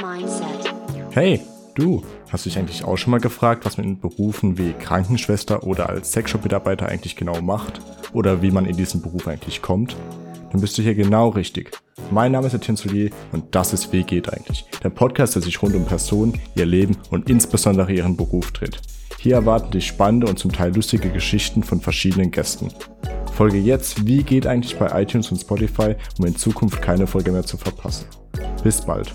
mindset. 0.00 0.74
Hey, 1.10 1.40
du, 1.74 2.02
hast 2.30 2.44
du 2.44 2.50
dich 2.50 2.58
eigentlich 2.58 2.84
auch 2.84 2.96
schon 2.96 3.10
mal 3.10 3.20
gefragt, 3.20 3.64
was 3.64 3.76
man 3.76 3.86
in 3.86 4.00
Berufen 4.00 4.58
wie 4.58 4.72
Krankenschwester 4.72 5.64
oder 5.64 5.88
als 5.88 6.12
Sexshop-Mitarbeiter 6.12 6.86
eigentlich 6.86 7.16
genau 7.16 7.40
macht? 7.40 7.80
Oder 8.12 8.42
wie 8.42 8.50
man 8.50 8.66
in 8.66 8.76
diesen 8.76 9.02
Beruf 9.02 9.26
eigentlich 9.26 9.62
kommt? 9.62 9.96
Dann 10.50 10.60
bist 10.60 10.78
du 10.78 10.82
hier 10.82 10.94
genau 10.94 11.28
richtig. 11.28 11.76
Mein 12.10 12.32
Name 12.32 12.46
ist 12.46 12.54
Etienne 12.54 12.78
Soulier 12.78 13.10
und 13.32 13.54
das 13.54 13.72
ist 13.72 13.92
Wie 13.92 14.02
geht 14.02 14.32
eigentlich? 14.32 14.64
Der 14.82 14.90
Podcast, 14.90 15.34
der 15.34 15.42
sich 15.42 15.60
rund 15.60 15.74
um 15.74 15.84
Personen, 15.84 16.40
ihr 16.54 16.66
Leben 16.66 16.96
und 17.10 17.28
insbesondere 17.28 17.92
ihren 17.92 18.16
Beruf 18.16 18.52
dreht. 18.52 18.80
Hier 19.18 19.34
erwarten 19.34 19.72
dich 19.72 19.86
spannende 19.86 20.26
und 20.28 20.38
zum 20.38 20.52
Teil 20.52 20.74
lustige 20.74 21.10
Geschichten 21.10 21.62
von 21.62 21.80
verschiedenen 21.80 22.30
Gästen. 22.30 22.68
Folge 23.34 23.58
jetzt 23.58 24.06
Wie 24.06 24.22
geht 24.22 24.46
eigentlich 24.46 24.78
bei 24.78 25.02
iTunes 25.02 25.30
und 25.30 25.38
Spotify, 25.38 25.96
um 26.18 26.26
in 26.26 26.36
Zukunft 26.36 26.80
keine 26.80 27.06
Folge 27.06 27.32
mehr 27.32 27.44
zu 27.44 27.56
verpassen. 27.56 28.06
Bis 28.62 28.80
bald. 28.80 29.14